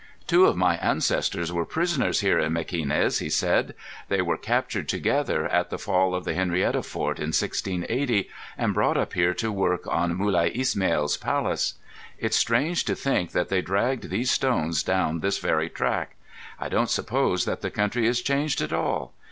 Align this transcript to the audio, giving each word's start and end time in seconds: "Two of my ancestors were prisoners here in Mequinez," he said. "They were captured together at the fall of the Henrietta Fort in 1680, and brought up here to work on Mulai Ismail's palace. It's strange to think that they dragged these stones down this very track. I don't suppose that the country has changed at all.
"Two 0.25 0.47
of 0.47 0.57
my 0.57 0.77
ancestors 0.77 1.53
were 1.53 1.63
prisoners 1.63 2.21
here 2.21 2.39
in 2.39 2.53
Mequinez," 2.53 3.19
he 3.19 3.29
said. 3.29 3.75
"They 4.09 4.19
were 4.19 4.35
captured 4.35 4.89
together 4.89 5.45
at 5.47 5.69
the 5.69 5.77
fall 5.77 6.15
of 6.15 6.25
the 6.25 6.33
Henrietta 6.33 6.81
Fort 6.81 7.19
in 7.19 7.27
1680, 7.27 8.27
and 8.57 8.73
brought 8.73 8.97
up 8.97 9.13
here 9.13 9.35
to 9.35 9.51
work 9.51 9.85
on 9.85 10.17
Mulai 10.17 10.49
Ismail's 10.55 11.17
palace. 11.17 11.75
It's 12.17 12.35
strange 12.35 12.83
to 12.85 12.95
think 12.95 13.31
that 13.33 13.49
they 13.49 13.61
dragged 13.61 14.09
these 14.09 14.31
stones 14.31 14.81
down 14.81 15.19
this 15.19 15.37
very 15.37 15.69
track. 15.69 16.15
I 16.59 16.67
don't 16.67 16.89
suppose 16.89 17.45
that 17.45 17.61
the 17.61 17.69
country 17.69 18.07
has 18.07 18.21
changed 18.23 18.59
at 18.61 18.73
all. 18.73 19.13